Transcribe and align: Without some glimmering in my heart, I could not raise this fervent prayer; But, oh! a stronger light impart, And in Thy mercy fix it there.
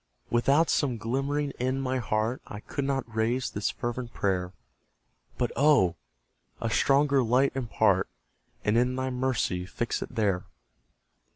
Without 0.31 0.67
some 0.71 0.97
glimmering 0.97 1.51
in 1.59 1.79
my 1.79 1.99
heart, 1.99 2.41
I 2.47 2.59
could 2.61 2.85
not 2.85 3.03
raise 3.15 3.51
this 3.51 3.69
fervent 3.69 4.15
prayer; 4.15 4.51
But, 5.37 5.51
oh! 5.55 5.95
a 6.59 6.71
stronger 6.71 7.21
light 7.21 7.51
impart, 7.53 8.09
And 8.65 8.79
in 8.79 8.95
Thy 8.95 9.11
mercy 9.11 9.67
fix 9.67 10.01
it 10.01 10.15
there. 10.15 10.45